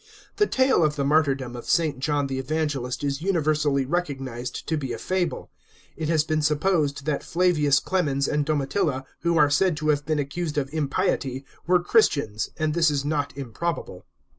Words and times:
The 0.37 0.47
tale 0.47 0.83
of 0.83 0.95
the 0.95 1.03
martyrdom 1.05 1.55
of 1.55 1.69
St. 1.69 1.99
John 1.99 2.25
the 2.25 2.39
Evangelist 2.39 3.03
is 3.03 3.21
universally 3.21 3.85
recognised 3.85 4.65
to 4.67 4.75
be 4.75 4.93
a 4.93 4.97
fable. 4.97 5.51
It 5.95 6.09
has 6.09 6.23
been 6.23 6.41
supposed 6.41 7.05
that 7.05 7.21
Fluvius 7.23 7.79
Clemens 7.79 8.27
and 8.27 8.43
Domitilla, 8.43 9.05
who 9.19 9.37
are 9.37 9.51
said 9.51 9.77
to 9.77 9.89
have 9.89 10.03
been 10.03 10.17
accused 10.17 10.57
of" 10.57 10.73
impiety 10.73 11.41
,"J 11.41 11.45
were 11.67 11.83
Christians, 11.83 12.49
and 12.57 12.73
this 12.73 12.89
is 12.89 13.05
not 13.05 13.37
improbable. 13.37 14.07